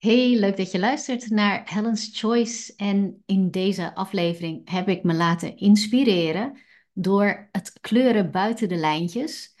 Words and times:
Hey, 0.00 0.38
leuk 0.38 0.56
dat 0.56 0.70
je 0.70 0.78
luistert 0.78 1.30
naar 1.30 1.62
Helen's 1.64 2.10
Choice. 2.12 2.74
En 2.76 3.22
in 3.26 3.50
deze 3.50 3.94
aflevering 3.94 4.70
heb 4.70 4.88
ik 4.88 5.02
me 5.02 5.14
laten 5.14 5.56
inspireren 5.56 6.58
door 6.92 7.48
het 7.52 7.72
kleuren 7.80 8.30
buiten 8.30 8.68
de 8.68 8.76
lijntjes. 8.76 9.54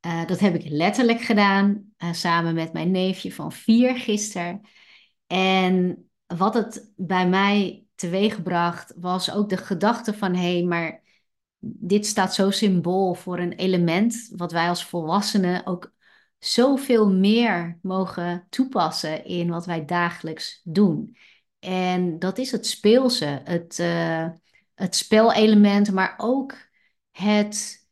Eh, 0.00 0.26
dat 0.26 0.40
heb 0.40 0.54
ik 0.54 0.68
letterlijk 0.68 1.20
gedaan 1.20 1.92
eh, 1.96 2.12
samen 2.12 2.54
met 2.54 2.72
mijn 2.72 2.90
neefje 2.90 3.32
van 3.32 3.52
vier 3.52 3.96
gisteren. 3.96 4.60
En 5.26 6.08
wat 6.26 6.54
het 6.54 6.92
bij 6.96 7.28
mij 7.28 7.84
teweegbracht 7.94 8.92
was 8.96 9.32
ook 9.32 9.48
de 9.48 9.56
gedachte 9.56 10.14
van 10.14 10.34
hé, 10.34 10.52
hey, 10.52 10.62
maar 10.62 11.02
dit 11.58 12.06
staat 12.06 12.34
zo 12.34 12.50
symbool 12.50 13.14
voor 13.14 13.38
een 13.38 13.52
element 13.52 14.32
wat 14.36 14.52
wij 14.52 14.68
als 14.68 14.84
volwassenen 14.84 15.66
ook 15.66 15.92
zoveel 16.40 17.10
meer 17.10 17.78
mogen 17.82 18.46
toepassen 18.48 19.24
in 19.24 19.50
wat 19.50 19.66
wij 19.66 19.84
dagelijks 19.84 20.60
doen. 20.64 21.16
En 21.58 22.18
dat 22.18 22.38
is 22.38 22.52
het 22.52 22.66
speelse, 22.66 23.40
het, 23.44 23.78
uh, 23.78 24.28
het 24.74 24.96
spelelement, 24.96 25.92
maar 25.92 26.14
ook 26.16 26.54
het 27.10 27.86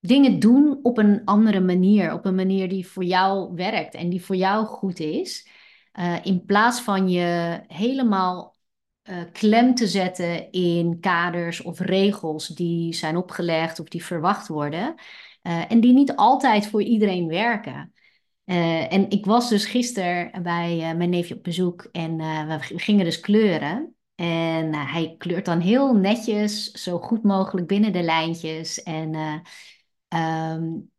dingen 0.00 0.38
doen 0.38 0.78
op 0.82 0.98
een 0.98 1.24
andere 1.24 1.60
manier, 1.60 2.12
op 2.12 2.24
een 2.24 2.34
manier 2.34 2.68
die 2.68 2.86
voor 2.86 3.04
jou 3.04 3.54
werkt 3.54 3.94
en 3.94 4.08
die 4.08 4.24
voor 4.24 4.36
jou 4.36 4.66
goed 4.66 4.98
is. 4.98 5.48
Uh, 5.98 6.18
in 6.22 6.44
plaats 6.44 6.80
van 6.80 7.08
je 7.08 7.60
helemaal 7.66 8.56
uh, 9.02 9.22
klem 9.32 9.74
te 9.74 9.86
zetten 9.86 10.50
in 10.50 11.00
kaders 11.00 11.62
of 11.62 11.78
regels 11.78 12.46
die 12.46 12.94
zijn 12.94 13.16
opgelegd 13.16 13.80
of 13.80 13.88
die 13.88 14.04
verwacht 14.04 14.48
worden. 14.48 14.94
Uh, 15.42 15.70
en 15.70 15.80
die 15.80 15.92
niet 15.92 16.16
altijd 16.16 16.66
voor 16.66 16.82
iedereen 16.82 17.28
werken. 17.28 17.92
Uh, 18.44 18.92
en 18.92 19.10
ik 19.10 19.24
was 19.24 19.48
dus 19.48 19.64
gisteren 19.64 20.42
bij 20.42 20.94
mijn 20.96 21.10
neefje 21.10 21.34
op 21.34 21.42
bezoek 21.42 21.88
en 21.92 22.16
we 22.46 22.58
gingen 22.60 23.04
dus 23.04 23.20
kleuren. 23.20 23.94
En 24.14 24.74
hij 24.74 25.14
kleurt 25.18 25.44
dan 25.44 25.60
heel 25.60 25.94
netjes, 25.94 26.70
zo 26.70 26.98
goed 26.98 27.22
mogelijk 27.22 27.66
binnen 27.66 27.92
de 27.92 28.02
lijntjes. 28.02 28.82
En, 28.82 29.14
um, 30.08 30.90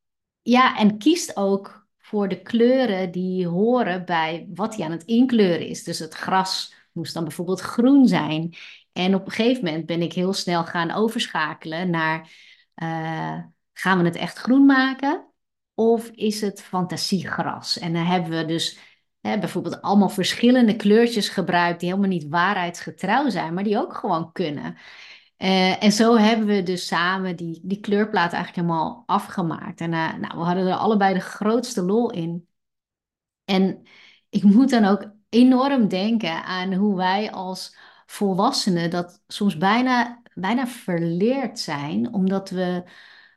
ja, 0.42 0.78
en 0.78 0.98
kiest 0.98 1.38
ook 1.38 1.88
voor 1.98 2.28
de 2.28 2.42
kleuren 2.42 3.12
die 3.12 3.48
horen 3.48 4.06
bij 4.06 4.48
wat 4.54 4.76
hij 4.76 4.86
aan 4.86 4.92
het 4.92 5.04
inkleuren 5.04 5.68
is. 5.68 5.84
Dus 5.84 6.00
het 6.00 6.14
gras 6.14 6.74
moest 6.92 7.14
dan 7.14 7.24
bijvoorbeeld 7.24 7.60
groen 7.60 8.08
zijn. 8.08 8.56
En 8.94 9.16
op 9.16 9.26
een 9.26 9.32
gegeven 9.32 9.64
moment 9.64 9.86
ben 9.86 10.02
ik 10.02 10.14
heel 10.14 10.34
snel 10.34 10.64
gaan 10.64 10.92
overschakelen 10.92 11.90
naar: 11.90 12.30
gaan 13.74 13.98
we 13.98 14.04
het 14.04 14.16
echt 14.16 14.38
groen 14.38 14.66
maken? 14.66 15.28
Of 15.74 16.08
is 16.08 16.42
het 16.42 16.62
fantasiegras? 16.62 17.78
En 17.78 17.94
dan 17.94 18.06
hebben 18.06 18.38
we 18.38 18.46
dus 18.46 18.80
hè, 19.22 19.40
bijvoorbeeld 19.40 19.82
allemaal 19.82 20.10
verschillende 20.10 20.76
kleurtjes 20.76 21.30
gebruikt 21.30 21.80
die 21.80 21.90
helemaal 21.90 22.10
niet 22.10 22.28
waarheidsgetrouw 22.30 23.30
zijn, 23.30 23.54
maar 23.54 23.64
die 23.64 23.78
ook 23.78 23.94
gewoon 23.94 24.32
kunnen. 24.32 24.78
Uh, 25.38 25.84
en 25.84 25.92
zo 25.92 26.18
hebben 26.18 26.48
we 26.48 26.64
dus 26.64 26.88
samen 26.88 27.36
die, 27.36 27.60
die 27.64 27.80
kleurplaat 27.80 28.34
eigenlijk 28.34 28.68
helemaal 28.68 29.04
afgemaakt. 29.06 29.82
En 29.82 29.92
uh, 29.92 30.14
nou, 30.14 30.38
we 30.38 30.44
hadden 30.44 30.68
er 30.68 30.76
allebei 30.76 31.14
de 31.14 31.20
grootste 31.20 31.84
lol 31.84 32.12
in. 32.12 32.48
En 33.46 33.88
ik 34.30 34.44
moet 34.44 34.70
dan 34.70 34.86
ook 34.86 35.12
enorm 35.30 35.88
denken 35.88 36.44
aan 36.44 36.74
hoe 36.74 36.96
wij 36.96 37.32
als 37.32 37.78
volwassenen 38.06 38.90
dat 38.90 39.22
soms 39.28 39.58
bijna, 39.58 40.22
bijna 40.34 40.68
verleerd 40.68 41.60
zijn, 41.60 42.14
omdat 42.14 42.50
we 42.50 42.84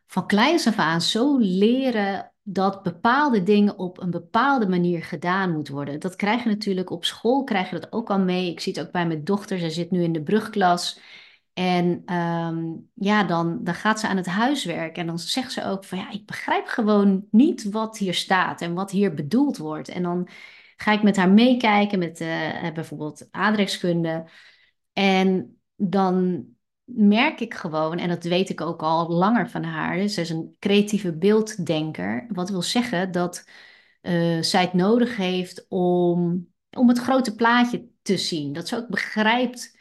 van 0.06 0.26
kleins 0.26 0.66
af 0.66 0.76
aan 0.76 1.00
zo 1.00 1.38
leren 1.38 2.32
dat 2.42 2.82
bepaalde 2.82 3.42
dingen 3.42 3.78
op 3.78 4.00
een 4.00 4.10
bepaalde 4.10 4.68
manier 4.68 5.02
gedaan 5.02 5.52
moet 5.52 5.68
worden. 5.68 6.00
Dat 6.00 6.16
krijg 6.16 6.42
je 6.42 6.48
natuurlijk 6.48 6.90
op 6.90 7.04
school, 7.04 7.44
krijg 7.44 7.70
je 7.70 7.80
dat 7.80 7.92
ook 7.92 8.10
al 8.10 8.18
mee. 8.18 8.50
Ik 8.50 8.60
zie 8.60 8.72
het 8.72 8.86
ook 8.86 8.92
bij 8.92 9.06
mijn 9.06 9.24
dochter, 9.24 9.58
zij 9.58 9.70
zit 9.70 9.90
nu 9.90 10.02
in 10.02 10.12
de 10.12 10.22
brugklas. 10.22 11.00
En 11.52 12.14
um, 12.14 12.90
ja, 12.94 13.24
dan, 13.24 13.64
dan 13.64 13.74
gaat 13.74 14.00
ze 14.00 14.08
aan 14.08 14.16
het 14.16 14.26
huiswerk 14.26 14.96
en 14.96 15.06
dan 15.06 15.18
zegt 15.18 15.52
ze 15.52 15.64
ook 15.64 15.84
van 15.84 15.98
ja, 15.98 16.10
ik 16.10 16.26
begrijp 16.26 16.66
gewoon 16.66 17.26
niet 17.30 17.70
wat 17.70 17.98
hier 17.98 18.14
staat 18.14 18.60
en 18.60 18.74
wat 18.74 18.90
hier 18.90 19.14
bedoeld 19.14 19.56
wordt. 19.56 19.88
En 19.88 20.02
dan 20.02 20.28
ga 20.76 20.92
ik 20.92 21.02
met 21.02 21.16
haar 21.16 21.30
meekijken 21.30 21.98
met 21.98 22.20
uh, 22.20 22.72
bijvoorbeeld 22.72 23.28
aardrijkskunde. 23.30 24.24
En 24.92 25.58
dan 25.76 26.44
merk 26.86 27.40
ik 27.40 27.54
gewoon, 27.54 27.98
en 27.98 28.08
dat 28.08 28.24
weet 28.24 28.48
ik 28.48 28.60
ook 28.60 28.82
al 28.82 29.08
langer 29.08 29.50
van 29.50 29.64
haar, 29.64 30.08
ze 30.08 30.20
is 30.20 30.30
een 30.30 30.56
creatieve 30.58 31.16
beelddenker. 31.16 32.26
Wat 32.28 32.50
wil 32.50 32.62
zeggen 32.62 33.12
dat 33.12 33.44
uh, 34.02 34.42
zij 34.42 34.60
het 34.60 34.72
nodig 34.72 35.16
heeft 35.16 35.66
om, 35.68 36.48
om 36.70 36.88
het 36.88 36.98
grote 36.98 37.34
plaatje 37.34 37.88
te 38.02 38.16
zien. 38.16 38.52
Dat 38.52 38.68
ze 38.68 38.76
ook 38.76 38.88
begrijpt 38.88 39.78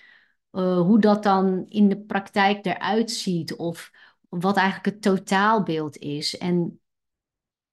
uh, 0.52 0.80
hoe 0.82 1.00
dat 1.00 1.24
dan 1.24 1.66
in 1.68 1.90
de 1.90 2.02
praktijk 2.02 2.66
eruit 2.66 3.12
ziet 3.12 3.56
of 3.56 3.92
wat 4.30 4.58
eigenlijk 4.58 4.86
het 4.86 5.02
totaalbeeld 5.02 5.98
is. 5.98 6.38
En 6.38 6.80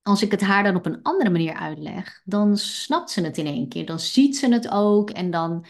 als 0.01 0.21
ik 0.21 0.31
het 0.31 0.41
haar 0.41 0.63
dan 0.63 0.75
op 0.75 0.85
een 0.85 1.01
andere 1.01 1.29
manier 1.29 1.53
uitleg, 1.53 2.21
dan 2.25 2.57
snapt 2.57 3.11
ze 3.11 3.21
het 3.21 3.37
in 3.37 3.45
één 3.45 3.69
keer. 3.69 3.85
Dan 3.85 3.99
ziet 3.99 4.37
ze 4.37 4.53
het 4.53 4.69
ook 4.69 5.09
en 5.09 5.31
dan 5.31 5.65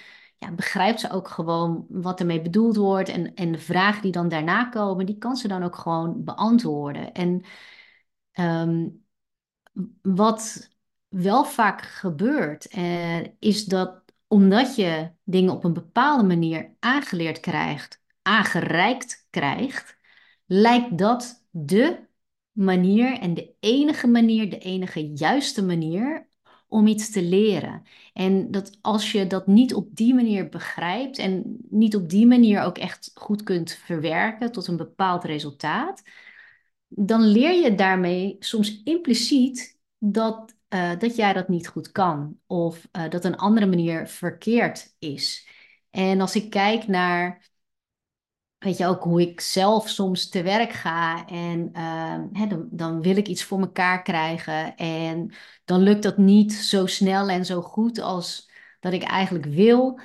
begrijpt 0.52 1.00
ze 1.00 1.12
ook 1.12 1.28
gewoon 1.28 1.86
wat 1.90 2.20
ermee 2.20 2.42
bedoeld 2.42 2.76
wordt. 2.76 3.10
En, 3.10 3.34
en 3.34 3.52
de 3.52 3.60
vragen 3.60 4.02
die 4.02 4.12
dan 4.12 4.30
daarna 4.30 4.66
komen, 4.66 5.06
die 5.06 5.18
kan 5.18 5.36
ze 5.36 5.48
dan 5.48 5.64
ook 5.64 5.76
gewoon 5.76 6.24
beantwoorden. 6.24 7.14
En 7.14 7.44
um, 8.34 9.06
wat 10.02 10.70
wel 11.08 11.46
vaak 11.46 11.82
gebeurt, 11.82 12.68
eh, 12.68 13.20
is 13.40 13.66
dat 13.66 14.04
omdat 14.28 14.76
je 14.76 15.12
dingen 15.24 15.54
op 15.54 15.64
een 15.64 15.74
bepaalde 15.74 16.24
manier 16.24 16.76
aangeleerd 16.80 17.40
krijgt, 17.40 18.04
aangereikt 18.22 19.28
krijgt, 19.30 19.98
lijkt 20.46 20.98
dat 20.98 21.46
de 21.50 22.08
manier 22.52 23.20
en 23.20 23.34
de 23.34 23.56
enige 23.60 24.08
manier, 24.08 24.50
de 24.50 24.58
enige 24.58 25.12
juiste 25.14 25.64
manier 25.66 26.28
om 26.74 26.88
iets 26.88 27.12
te 27.12 27.22
leren. 27.22 27.84
En 28.14 28.52
dat 28.52 28.78
als 28.82 29.12
je 29.12 29.28
dat 29.28 29.48
niet 29.48 29.74
op 29.74 29.96
die 29.96 30.14
manier 30.14 30.50
begrijpt 30.50 31.18
en 31.18 31.58
niet 31.70 31.96
op 31.96 32.10
die 32.10 32.28
manier 32.28 32.62
ook 32.62 32.78
echt 32.78 33.12
goed 33.14 33.44
kunt 33.44 33.72
verwerken 33.72 34.52
tot 34.52 34.68
een 34.68 34.78
bepaald 34.78 35.24
resultaat, 35.24 36.02
dan 36.88 37.22
leer 37.22 37.64
je 37.64 37.76
daarmee 37.76 38.36
soms 38.40 38.82
impliciet 38.84 39.80
dat, 39.98 40.56
uh, 40.70 41.00
dat 41.00 41.16
jij 41.16 41.34
dat 41.34 41.50
niet 41.50 41.68
goed 41.68 41.92
kan 41.92 42.40
of 42.48 42.88
uh, 42.92 43.10
dat 43.10 43.26
een 43.26 43.38
andere 43.38 43.66
manier 43.66 44.08
verkeerd 44.08 44.96
is. 45.00 45.48
En 45.90 46.22
als 46.22 46.36
ik 46.36 46.50
kijk 46.50 46.88
naar 46.88 47.52
weet 48.64 48.78
je 48.78 48.86
ook 48.86 49.04
hoe 49.04 49.22
ik 49.22 49.42
zelf 49.42 49.90
soms 49.90 50.30
te 50.30 50.42
werk 50.42 50.72
ga 50.72 51.28
en 51.28 51.70
uh, 51.74 52.24
hè, 52.32 52.48
dan, 52.48 52.68
dan, 52.72 53.02
wil 53.02 53.18
ik 53.18 53.28
iets 53.28 53.44
voor 53.44 53.60
mekaar 53.60 54.02
krijgen 54.02 54.76
en 54.76 55.34
dan 55.66 55.82
lukt 55.82 56.04
dat 56.04 56.18
niet 56.18 56.54
zo 56.54 56.86
snel 56.86 57.30
en 57.30 57.46
zo 57.46 57.62
goed 57.62 58.00
als 58.00 58.52
dat 58.80 58.94
ik 58.94 59.04
eigenlijk 59.04 59.46
wil. 59.46 60.00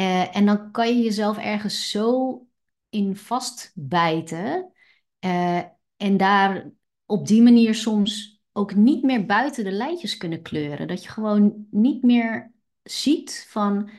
Uh, 0.00 0.36
en 0.36 0.46
dan 0.46 0.70
kan 0.70 0.88
je 0.88 1.02
jezelf 1.02 1.38
ergens 1.38 1.90
zo 1.90 2.46
in 2.88 3.16
vastbijten 3.16 4.72
uh, 5.20 5.62
en 5.96 6.16
daar 6.16 6.70
op 7.06 7.26
die 7.26 7.42
manier 7.42 7.74
soms 7.74 8.42
ook 8.52 8.74
niet 8.74 9.02
meer 9.02 9.26
buiten 9.26 9.64
de 9.64 9.72
lijntjes 9.72 10.16
kunnen 10.16 10.42
kleuren. 10.42 10.88
Dat 10.88 11.02
je 11.02 11.08
gewoon 11.08 11.66
niet 11.70 12.02
meer 12.02 12.52
ziet 12.82 13.46
van 13.48 13.90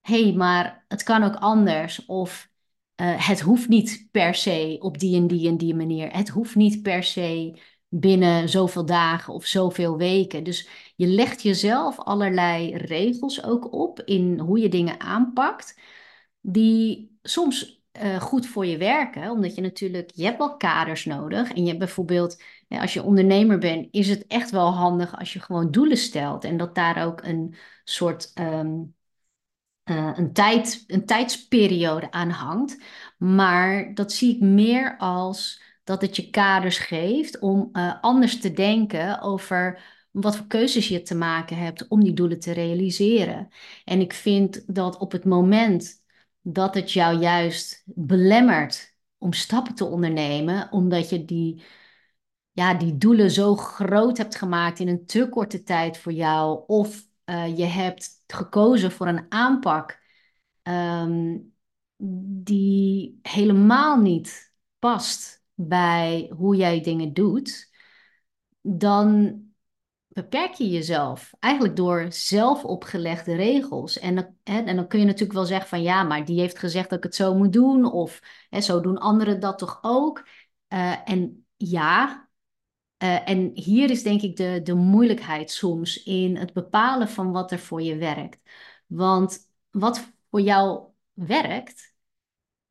hé, 0.00 0.22
hey, 0.22 0.32
maar 0.32 0.84
het 0.88 1.02
kan 1.02 1.22
ook 1.22 1.34
anders 1.34 2.04
of 2.06 2.47
uh, 3.00 3.26
het 3.28 3.40
hoeft 3.40 3.68
niet 3.68 4.08
per 4.10 4.34
se 4.34 4.76
op 4.80 4.98
die 4.98 5.16
en 5.16 5.26
die 5.26 5.48
en 5.48 5.56
die 5.56 5.74
manier. 5.74 6.12
Het 6.12 6.28
hoeft 6.28 6.54
niet 6.54 6.82
per 6.82 7.02
se 7.02 7.58
binnen 7.88 8.48
zoveel 8.48 8.86
dagen 8.86 9.34
of 9.34 9.46
zoveel 9.46 9.96
weken. 9.96 10.44
Dus 10.44 10.68
je 10.96 11.06
legt 11.06 11.42
jezelf 11.42 11.98
allerlei 11.98 12.76
regels 12.76 13.44
ook 13.44 13.72
op 13.72 14.00
in 14.00 14.38
hoe 14.38 14.58
je 14.58 14.68
dingen 14.68 15.00
aanpakt, 15.00 15.80
die 16.40 17.18
soms 17.22 17.82
uh, 18.02 18.20
goed 18.20 18.46
voor 18.46 18.66
je 18.66 18.76
werken, 18.76 19.30
omdat 19.30 19.54
je 19.54 19.60
natuurlijk, 19.60 20.10
je 20.14 20.24
hebt 20.24 20.38
wel 20.38 20.56
kaders 20.56 21.04
nodig. 21.04 21.52
En 21.52 21.60
je 21.60 21.66
hebt 21.66 21.78
bijvoorbeeld, 21.78 22.42
als 22.68 22.94
je 22.94 23.02
ondernemer 23.02 23.58
bent, 23.58 23.88
is 23.90 24.08
het 24.08 24.26
echt 24.26 24.50
wel 24.50 24.72
handig 24.72 25.18
als 25.18 25.32
je 25.32 25.40
gewoon 25.40 25.70
doelen 25.70 25.96
stelt 25.96 26.44
en 26.44 26.56
dat 26.56 26.74
daar 26.74 27.06
ook 27.06 27.22
een 27.22 27.54
soort 27.84 28.32
um, 28.34 28.94
uh, 29.90 30.10
een, 30.14 30.32
tijd, 30.32 30.84
een 30.86 31.06
tijdsperiode 31.06 32.10
aan 32.10 32.30
hangt. 32.30 32.82
Maar 33.18 33.94
dat 33.94 34.12
zie 34.12 34.34
ik 34.34 34.40
meer 34.40 34.96
als 34.98 35.62
dat 35.84 36.00
het 36.00 36.16
je 36.16 36.30
kaders 36.30 36.78
geeft 36.78 37.38
om 37.38 37.68
uh, 37.72 37.94
anders 38.00 38.40
te 38.40 38.52
denken 38.52 39.20
over 39.20 39.82
wat 40.10 40.36
voor 40.36 40.46
keuzes 40.46 40.88
je 40.88 41.02
te 41.02 41.14
maken 41.14 41.56
hebt 41.56 41.88
om 41.88 42.04
die 42.04 42.12
doelen 42.12 42.40
te 42.40 42.52
realiseren. 42.52 43.48
En 43.84 44.00
ik 44.00 44.12
vind 44.12 44.74
dat 44.74 44.96
op 44.98 45.12
het 45.12 45.24
moment 45.24 46.04
dat 46.40 46.74
het 46.74 46.92
jou 46.92 47.18
juist 47.18 47.82
belemmert 47.84 48.96
om 49.18 49.32
stappen 49.32 49.74
te 49.74 49.84
ondernemen, 49.84 50.72
omdat 50.72 51.10
je 51.10 51.24
die, 51.24 51.62
ja, 52.52 52.74
die 52.74 52.98
doelen 52.98 53.30
zo 53.30 53.56
groot 53.56 54.18
hebt 54.18 54.36
gemaakt 54.36 54.78
in 54.78 54.88
een 54.88 55.06
te 55.06 55.28
korte 55.28 55.62
tijd 55.62 55.98
voor 55.98 56.12
jou, 56.12 56.64
of 56.66 57.06
uh, 57.24 57.56
je 57.56 57.64
hebt 57.64 58.17
gekozen 58.32 58.92
voor 58.92 59.06
een 59.06 59.26
aanpak 59.28 60.00
ehm, 60.62 61.38
die 62.42 63.18
helemaal 63.22 64.00
niet 64.00 64.52
past 64.78 65.44
bij 65.54 66.32
hoe 66.36 66.56
jij 66.56 66.80
dingen 66.80 67.14
doet, 67.14 67.70
dan 68.60 69.40
beperk 70.08 70.52
je 70.52 70.68
jezelf 70.68 71.32
eigenlijk 71.40 71.76
door 71.76 72.06
zelf 72.08 72.64
opgelegde 72.64 73.34
regels. 73.34 73.98
En, 73.98 74.16
hè, 74.44 74.60
en 74.60 74.76
dan 74.76 74.88
kun 74.88 74.98
je 74.98 75.04
natuurlijk 75.04 75.32
wel 75.32 75.44
zeggen 75.44 75.68
van 75.68 75.82
ja, 75.82 76.02
maar 76.02 76.24
die 76.24 76.40
heeft 76.40 76.58
gezegd 76.58 76.88
dat 76.88 76.98
ik 76.98 77.04
het 77.04 77.14
zo 77.14 77.34
moet 77.34 77.52
doen, 77.52 77.84
of 77.92 78.20
hè, 78.50 78.60
zo 78.60 78.80
doen 78.80 78.98
anderen 78.98 79.40
dat 79.40 79.58
toch 79.58 79.78
ook. 79.82 80.28
Uh, 80.68 81.10
en 81.10 81.46
ja, 81.56 82.27
uh, 82.98 83.28
en 83.28 83.50
hier 83.54 83.90
is 83.90 84.02
denk 84.02 84.22
ik 84.22 84.36
de, 84.36 84.60
de 84.62 84.74
moeilijkheid 84.74 85.50
soms 85.50 86.02
in 86.02 86.36
het 86.36 86.52
bepalen 86.52 87.08
van 87.08 87.32
wat 87.32 87.52
er 87.52 87.58
voor 87.58 87.82
je 87.82 87.96
werkt. 87.96 88.40
Want 88.86 89.50
wat 89.70 90.12
voor 90.30 90.40
jou 90.40 90.82
werkt 91.12 91.94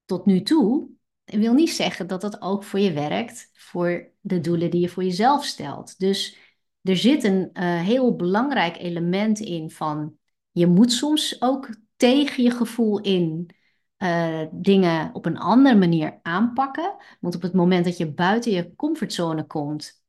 tot 0.06 0.26
nu 0.26 0.42
toe, 0.42 0.90
wil 1.24 1.54
niet 1.54 1.72
zeggen 1.72 2.08
dat 2.08 2.22
dat 2.22 2.42
ook 2.42 2.64
voor 2.64 2.80
je 2.80 2.94
werkt 2.94 3.50
voor 3.54 4.12
de 4.22 4.40
doelen 4.40 4.72
die 4.72 4.82
je 4.82 4.90
voor 4.90 5.04
jezelf 5.04 5.46
stelt. 5.46 6.00
Dus 6.00 6.38
er 6.82 6.98
zit 6.98 7.24
een 7.24 7.50
uh, 7.54 7.82
heel 7.82 8.16
belangrijk 8.16 8.78
element 8.78 9.40
in 9.40 9.72
van 9.72 10.18
je 10.52 10.68
moet 10.68 10.92
soms 10.92 11.42
ook 11.42 11.70
tegen 11.96 12.44
je 12.44 12.52
gevoel 12.52 13.00
in 13.00 13.50
uh, 13.98 14.46
dingen 14.52 15.14
op 15.14 15.26
een 15.26 15.38
andere 15.38 15.76
manier 15.76 16.20
aanpakken. 16.22 16.96
Want 17.20 17.36
op 17.36 17.42
het 17.42 17.54
moment 17.54 17.86
dat 17.86 17.98
je 17.98 18.14
buiten 18.14 18.52
je 18.52 18.76
comfortzone 18.76 19.46
komt, 19.46 20.06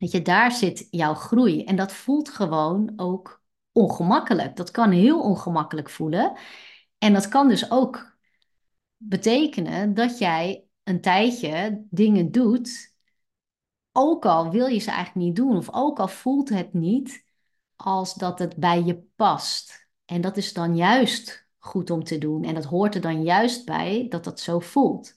dat 0.00 0.10
je, 0.10 0.22
daar 0.22 0.52
zit 0.52 0.86
jouw 0.90 1.14
groei. 1.14 1.64
En 1.64 1.76
dat 1.76 1.92
voelt 1.92 2.28
gewoon 2.28 2.92
ook 2.96 3.42
ongemakkelijk. 3.72 4.56
Dat 4.56 4.70
kan 4.70 4.90
heel 4.90 5.20
ongemakkelijk 5.22 5.90
voelen. 5.90 6.38
En 6.98 7.12
dat 7.12 7.28
kan 7.28 7.48
dus 7.48 7.70
ook 7.70 8.16
betekenen 8.96 9.94
dat 9.94 10.18
jij 10.18 10.64
een 10.82 11.00
tijdje 11.00 11.84
dingen 11.90 12.30
doet, 12.30 12.94
ook 13.92 14.24
al 14.26 14.50
wil 14.50 14.66
je 14.66 14.78
ze 14.78 14.90
eigenlijk 14.90 15.26
niet 15.26 15.36
doen, 15.36 15.56
of 15.56 15.68
ook 15.72 15.98
al 15.98 16.08
voelt 16.08 16.48
het 16.48 16.72
niet 16.72 17.24
als 17.76 18.14
dat 18.14 18.38
het 18.38 18.56
bij 18.56 18.82
je 18.82 19.02
past. 19.16 19.88
En 20.04 20.20
dat 20.20 20.36
is 20.36 20.52
dan 20.52 20.76
juist 20.76 21.48
goed 21.58 21.90
om 21.90 22.04
te 22.04 22.18
doen. 22.18 22.44
En 22.44 22.54
dat 22.54 22.64
hoort 22.64 22.94
er 22.94 23.00
dan 23.00 23.22
juist 23.22 23.64
bij 23.64 24.06
dat 24.08 24.24
dat 24.24 24.40
zo 24.40 24.60
voelt. 24.60 25.14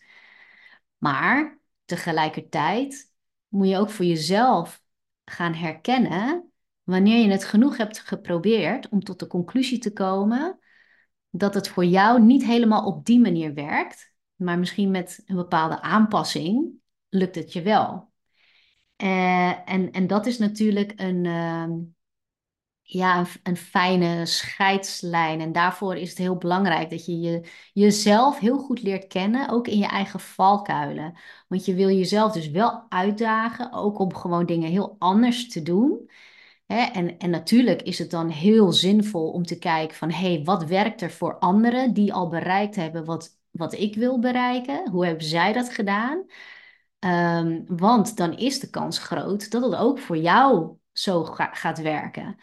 Maar 0.97 1.59
tegelijkertijd 1.85 3.12
moet 3.54 3.68
je 3.68 3.78
ook 3.78 3.90
voor 3.90 4.06
jezelf 4.06 4.82
gaan 5.26 5.54
herkennen 5.54 6.52
wanneer 6.84 7.26
je 7.26 7.32
het 7.32 7.44
genoeg 7.44 7.78
hebt 7.78 8.00
geprobeerd 8.00 8.90
om 8.90 9.04
tot 9.04 9.20
de 9.20 9.28
conclusie 9.28 9.78
te 9.80 9.94
komen 9.94 10.60
dat 11.30 11.54
het 11.54 11.68
voor 11.68 11.86
jou 11.86 12.22
niet 12.22 12.46
helemaal 12.46 12.86
op 12.86 13.06
die 13.06 13.20
manier 13.20 13.54
werkt, 13.54 14.14
maar 14.36 14.60
misschien 14.60 14.92
met 14.92 15.22
een 15.26 15.36
bepaalde 15.36 15.82
aanpassing 15.82 16.72
lukt 17.10 17.36
het 17.36 17.54
je 17.54 17.62
wel. 17.62 18.12
Uh, 19.04 19.70
en, 19.70 19.92
en 19.92 20.08
dat 20.08 20.26
is 20.26 20.38
natuurlijk 20.38 20.94
een, 20.96 21.24
uh, 21.24 21.68
ja, 22.83 23.19
een, 23.19 23.27
een, 23.44 23.57
fijne 23.57 24.25
scheidslijn. 24.25 25.41
En 25.41 25.51
daarvoor 25.51 25.95
is 25.95 26.09
het 26.09 26.18
heel 26.18 26.38
belangrijk 26.38 26.89
dat 26.89 27.06
je, 27.06 27.19
je 27.19 27.41
jezelf 27.74 28.39
heel 28.39 28.57
goed 28.57 28.81
leert 28.81 29.07
kennen, 29.07 29.50
ook 29.50 29.68
in 29.68 29.77
je 29.77 29.88
eigen 29.88 30.19
valkuilen. 30.19 31.18
Want 31.47 31.65
je 31.65 31.74
wil 31.74 31.89
jezelf 31.89 32.31
dus 32.31 32.50
wel 32.50 32.85
uitdagen, 32.89 33.74
ook 33.74 34.00
om 34.00 34.15
gewoon 34.15 34.45
dingen 34.45 34.69
heel 34.69 34.95
anders 35.00 35.50
te 35.50 35.62
doen. 35.62 36.09
En, 36.65 37.18
en 37.18 37.30
natuurlijk 37.30 37.81
is 37.81 38.00
het 38.00 38.12
dan 38.12 38.30
heel 38.30 38.71
zinvol 38.71 39.31
om 39.31 39.44
te 39.44 39.57
kijken 39.57 39.97
van, 39.97 40.12
hé, 40.12 40.33
hey, 40.33 40.44
wat 40.44 40.63
werkt 40.65 41.01
er 41.01 41.12
voor 41.12 41.39
anderen 41.39 41.94
die 41.94 42.13
al 42.13 42.27
bereikt 42.27 42.75
hebben 42.75 43.06
wat, 43.06 43.38
wat 43.51 43.74
ik 43.74 43.95
wil 43.95 44.19
bereiken? 44.19 44.89
Hoe 44.89 45.06
hebben 45.06 45.25
zij 45.25 45.53
dat 45.53 45.69
gedaan? 45.69 46.25
Um, 47.00 47.63
want 47.68 48.18
dan 48.18 48.38
is 48.38 48.59
de 48.59 48.69
kans 48.69 49.00
groot 49.00 49.51
dat 49.51 49.63
het 49.63 49.75
ook 49.75 50.00
voor 50.00 50.18
jou 50.18 50.77
zo 50.91 51.24
ga 51.24 51.50
gaat 51.53 51.81
werken. 51.81 52.38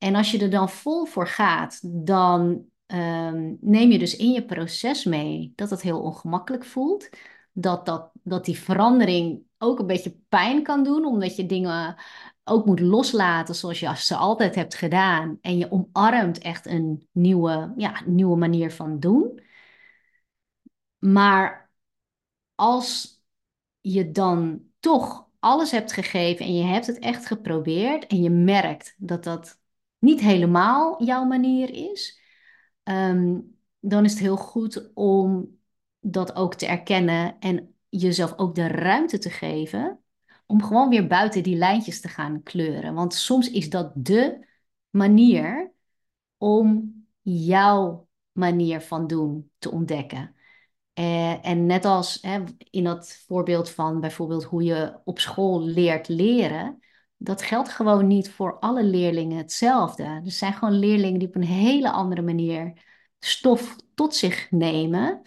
En 0.00 0.14
als 0.14 0.30
je 0.30 0.38
er 0.38 0.50
dan 0.50 0.70
vol 0.70 1.04
voor 1.04 1.26
gaat, 1.26 1.80
dan 1.82 2.64
um, 2.86 3.58
neem 3.60 3.90
je 3.90 3.98
dus 3.98 4.16
in 4.16 4.30
je 4.32 4.44
proces 4.44 5.04
mee 5.04 5.52
dat 5.54 5.70
het 5.70 5.82
heel 5.82 6.00
ongemakkelijk 6.00 6.64
voelt. 6.64 7.08
Dat, 7.52 7.86
dat, 7.86 8.10
dat 8.22 8.44
die 8.44 8.58
verandering 8.58 9.42
ook 9.58 9.78
een 9.78 9.86
beetje 9.86 10.16
pijn 10.28 10.62
kan 10.62 10.84
doen, 10.84 11.04
omdat 11.04 11.36
je 11.36 11.46
dingen 11.46 11.96
ook 12.44 12.66
moet 12.66 12.80
loslaten 12.80 13.54
zoals 13.54 13.80
je 13.80 13.96
ze 13.96 14.16
altijd 14.16 14.54
hebt 14.54 14.74
gedaan. 14.74 15.38
En 15.40 15.58
je 15.58 15.70
omarmt 15.70 16.38
echt 16.38 16.66
een 16.66 17.08
nieuwe, 17.12 17.72
ja, 17.76 18.02
nieuwe 18.06 18.36
manier 18.36 18.72
van 18.72 19.00
doen. 19.00 19.42
Maar 20.98 21.70
als 22.54 23.22
je 23.80 24.10
dan 24.10 24.62
toch 24.80 25.28
alles 25.38 25.70
hebt 25.70 25.92
gegeven 25.92 26.46
en 26.46 26.54
je 26.54 26.64
hebt 26.64 26.86
het 26.86 26.98
echt 26.98 27.26
geprobeerd 27.26 28.06
en 28.06 28.22
je 28.22 28.30
merkt 28.30 28.94
dat 28.98 29.24
dat 29.24 29.60
niet 30.00 30.20
helemaal 30.20 31.04
jouw 31.04 31.24
manier 31.24 31.70
is, 31.92 32.20
ehm, 32.82 33.40
dan 33.80 34.04
is 34.04 34.10
het 34.10 34.20
heel 34.20 34.36
goed 34.36 34.90
om 34.94 35.58
dat 36.00 36.34
ook 36.34 36.54
te 36.54 36.66
erkennen 36.66 37.38
en 37.38 37.74
jezelf 37.88 38.32
ook 38.36 38.54
de 38.54 38.66
ruimte 38.66 39.18
te 39.18 39.30
geven 39.30 40.00
om 40.46 40.62
gewoon 40.62 40.88
weer 40.88 41.06
buiten 41.06 41.42
die 41.42 41.56
lijntjes 41.56 42.00
te 42.00 42.08
gaan 42.08 42.42
kleuren. 42.42 42.94
Want 42.94 43.14
soms 43.14 43.50
is 43.50 43.70
dat 43.70 43.92
de 43.94 44.46
manier 44.90 45.72
om 46.36 46.94
jouw 47.22 48.08
manier 48.32 48.80
van 48.80 49.06
doen 49.06 49.50
te 49.58 49.70
ontdekken. 49.70 50.34
Uh, 50.94 51.46
en 51.46 51.66
net 51.66 51.84
als 51.84 52.18
hè, 52.22 52.42
in 52.70 52.84
dat 52.84 53.24
voorbeeld 53.26 53.70
van 53.70 54.00
bijvoorbeeld 54.00 54.44
hoe 54.44 54.62
je 54.62 55.00
op 55.04 55.18
school 55.18 55.64
leert 55.64 56.08
leren, 56.08 56.78
dat 57.22 57.42
geldt 57.42 57.68
gewoon 57.68 58.06
niet 58.06 58.30
voor 58.30 58.58
alle 58.58 58.84
leerlingen 58.84 59.36
hetzelfde. 59.36 60.02
Er 60.02 60.30
zijn 60.30 60.52
gewoon 60.52 60.78
leerlingen 60.78 61.18
die 61.18 61.28
op 61.28 61.34
een 61.34 61.42
hele 61.42 61.90
andere 61.90 62.22
manier 62.22 62.72
stof 63.18 63.76
tot 63.94 64.14
zich 64.14 64.50
nemen. 64.50 65.22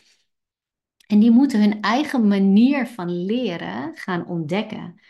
En 1.08 1.20
die 1.20 1.32
moeten 1.32 1.60
hun 1.60 1.82
eigen 1.82 2.28
manier 2.28 2.88
van 2.88 3.26
leren 3.26 3.96
gaan 3.96 4.28
ontdekken. 4.28 5.02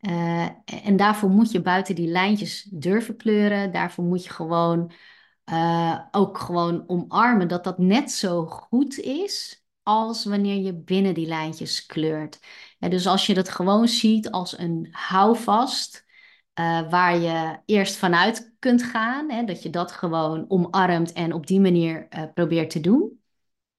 Uh, 0.00 0.48
en 0.84 0.96
daarvoor 0.96 1.30
moet 1.30 1.50
je 1.50 1.62
buiten 1.62 1.94
die 1.94 2.08
lijntjes 2.08 2.62
durven 2.62 3.16
kleuren. 3.16 3.72
Daarvoor 3.72 4.04
moet 4.04 4.24
je 4.24 4.30
gewoon 4.30 4.92
uh, 5.52 6.00
ook 6.10 6.38
gewoon 6.38 6.84
omarmen 6.86 7.48
dat 7.48 7.64
dat 7.64 7.78
net 7.78 8.10
zo 8.10 8.46
goed 8.46 8.98
is 8.98 9.64
als 9.82 10.24
wanneer 10.24 10.62
je 10.62 10.74
binnen 10.74 11.14
die 11.14 11.26
lijntjes 11.26 11.86
kleurt. 11.86 12.40
Dus 12.78 13.06
als 13.06 13.26
je 13.26 13.34
dat 13.34 13.48
gewoon 13.48 13.88
ziet 13.88 14.30
als 14.30 14.58
een 14.58 14.88
houvast 14.90 16.06
uh, 16.60 16.90
waar 16.90 17.18
je 17.18 17.58
eerst 17.64 17.96
vanuit 17.96 18.54
kunt 18.58 18.82
gaan, 18.82 19.30
hè, 19.30 19.44
dat 19.44 19.62
je 19.62 19.70
dat 19.70 19.92
gewoon 19.92 20.44
omarmt 20.48 21.12
en 21.12 21.32
op 21.32 21.46
die 21.46 21.60
manier 21.60 22.06
uh, 22.10 22.22
probeert 22.34 22.70
te 22.70 22.80
doen. 22.80 23.20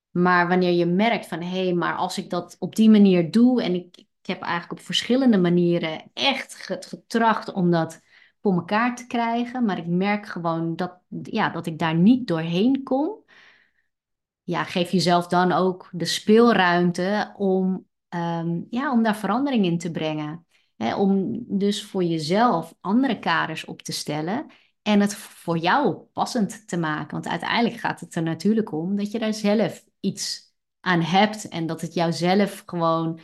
Maar 0.09 0.47
wanneer 0.47 0.71
je 0.71 0.85
merkt 0.85 1.27
van 1.27 1.41
hé, 1.41 1.63
hey, 1.63 1.73
maar 1.73 1.95
als 1.95 2.17
ik 2.17 2.29
dat 2.29 2.55
op 2.59 2.75
die 2.75 2.89
manier 2.89 3.31
doe 3.31 3.63
en 3.63 3.73
ik, 3.73 3.97
ik 3.97 4.25
heb 4.25 4.41
eigenlijk 4.41 4.79
op 4.79 4.85
verschillende 4.85 5.37
manieren 5.37 6.11
echt 6.13 6.55
getracht 6.55 7.51
om 7.53 7.71
dat 7.71 8.01
voor 8.41 8.53
elkaar 8.53 8.95
te 8.95 9.07
krijgen, 9.07 9.65
maar 9.65 9.77
ik 9.77 9.87
merk 9.87 10.25
gewoon 10.25 10.75
dat, 10.75 10.99
ja, 11.23 11.49
dat 11.49 11.65
ik 11.65 11.79
daar 11.79 11.95
niet 11.95 12.27
doorheen 12.27 12.83
kom. 12.83 13.23
Ja, 14.43 14.63
geef 14.63 14.91
jezelf 14.91 15.27
dan 15.27 15.51
ook 15.51 15.89
de 15.91 16.05
speelruimte 16.05 17.33
om, 17.37 17.87
um, 18.09 18.67
ja, 18.69 18.91
om 18.91 19.03
daar 19.03 19.17
verandering 19.17 19.65
in 19.65 19.77
te 19.77 19.91
brengen 19.91 20.45
om 20.97 21.43
dus 21.47 21.83
voor 21.83 22.03
jezelf 22.03 22.73
andere 22.81 23.19
kaders 23.19 23.65
op 23.65 23.81
te 23.81 23.91
stellen 23.91 24.45
en 24.81 24.99
het 24.99 25.15
voor 25.15 25.57
jou 25.57 25.95
passend 26.13 26.67
te 26.67 26.77
maken. 26.77 27.11
Want 27.11 27.27
uiteindelijk 27.27 27.79
gaat 27.79 27.99
het 27.99 28.15
er 28.15 28.23
natuurlijk 28.23 28.71
om 28.71 28.95
dat 28.95 29.11
je 29.11 29.19
daar 29.19 29.33
zelf 29.33 29.83
iets 29.99 30.53
aan 30.79 31.01
hebt 31.01 31.47
en 31.47 31.65
dat 31.65 31.81
het 31.81 31.93
jou 31.93 32.11
zelf 32.11 32.63
gewoon 32.65 33.19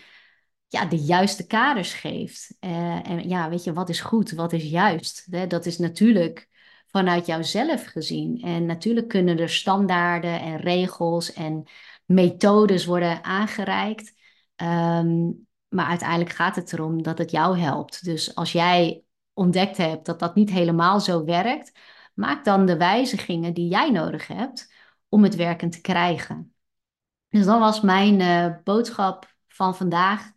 ja, 0.67 0.85
de 0.85 0.97
juiste 1.00 1.47
kaders 1.47 1.93
geeft. 1.93 2.55
Uh, 2.59 3.09
en 3.09 3.29
ja, 3.29 3.50
weet 3.50 3.63
je, 3.63 3.74
wat 3.74 3.89
is 3.89 4.00
goed, 4.00 4.31
wat 4.31 4.53
is 4.53 4.63
juist? 4.63 5.27
Hè? 5.29 5.47
Dat 5.47 5.65
is 5.65 5.77
natuurlijk 5.77 6.47
vanuit 6.88 7.25
jouzelf 7.25 7.85
gezien. 7.85 8.41
En 8.41 8.65
natuurlijk 8.65 9.07
kunnen 9.07 9.39
er 9.39 9.50
standaarden 9.50 10.39
en 10.41 10.57
regels 10.57 11.33
en 11.33 11.63
methodes 12.05 12.85
worden 12.85 13.24
aangereikt. 13.24 14.13
Um, 14.55 15.44
maar 15.67 15.86
uiteindelijk 15.86 16.29
gaat 16.29 16.55
het 16.55 16.74
erom 16.74 17.03
dat 17.03 17.17
het 17.17 17.31
jou 17.31 17.60
helpt. 17.60 18.03
Dus 18.03 18.36
als 18.36 18.51
jij 18.51 19.03
ontdekt 19.34 19.77
hebt 19.77 20.05
dat 20.05 20.19
dat 20.19 20.36
niet 20.36 20.50
helemaal 20.50 21.00
zo 21.00 21.24
werkt, 21.24 21.79
maak 22.13 22.45
dan 22.45 22.65
de 22.65 22.77
wijzigingen 22.77 23.53
die 23.53 23.67
jij 23.67 23.91
nodig 23.91 24.27
hebt 24.27 24.74
om 25.10 25.24
het 25.24 25.36
werkend 25.36 25.72
te 25.72 25.81
krijgen. 25.81 26.53
Dus 27.29 27.45
dat 27.45 27.60
was 27.60 27.81
mijn 27.81 28.19
uh, 28.19 28.55
boodschap 28.63 29.36
van 29.48 29.75
vandaag. 29.75 30.31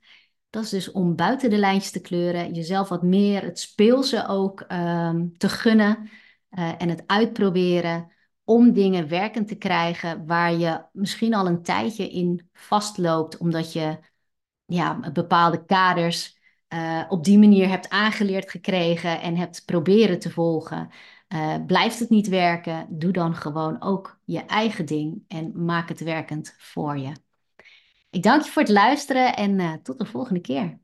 Dat 0.50 0.62
is 0.62 0.70
dus 0.70 0.90
om 0.90 1.16
buiten 1.16 1.50
de 1.50 1.58
lijntjes 1.58 1.90
te 1.90 2.00
kleuren, 2.00 2.54
jezelf 2.54 2.88
wat 2.88 3.02
meer 3.02 3.42
het 3.42 3.58
speelse 3.58 4.26
ook 4.26 4.64
um, 4.73 5.37
te 5.37 5.49
gunnen. 5.49 6.11
uh, 6.50 6.82
en 6.82 6.88
het 6.88 7.02
uitproberen 7.06 8.12
om 8.44 8.73
dingen 8.73 9.08
werkend 9.08 9.49
te 9.49 9.54
krijgen 9.54 10.26
waar 10.26 10.52
je 10.52 10.85
misschien 10.92 11.35
al 11.35 11.47
een 11.47 11.62
tijdje 11.62 12.11
in 12.11 12.49
vastloopt, 12.52 13.37
omdat 13.37 13.73
je 13.73 13.99
ja, 14.68 15.10
bepaalde 15.12 15.64
kaders 15.64 16.38
uh, 16.68 17.04
op 17.08 17.25
die 17.25 17.38
manier 17.38 17.68
hebt 17.68 17.88
aangeleerd 17.88 18.50
gekregen 18.50 19.20
en 19.20 19.37
hebt 19.37 19.62
proberen 19.64 20.18
te 20.18 20.30
volgen. 20.30 20.90
Uh, 21.28 21.56
blijft 21.66 21.98
het 21.98 22.08
niet 22.10 22.28
werken, 22.28 22.87
doe 22.90 23.12
dan 23.12 23.34
gewoon 23.34 23.82
ook 23.82 24.20
je 24.25 24.44
eigen 24.44 24.87
ding 24.87 25.25
en 25.28 25.64
maak 25.64 25.88
het 25.88 26.00
werkend 26.00 26.54
voor 26.58 26.98
je. 26.98 27.12
Ik 28.10 28.22
dank 28.22 28.42
je 28.42 28.50
voor 28.50 28.62
het 28.62 28.70
luisteren 28.70 29.37
en 29.37 29.58
uh, 29.58 29.72
tot 29.72 29.98
de 29.98 30.06
volgende 30.06 30.40
keer. 30.40 30.78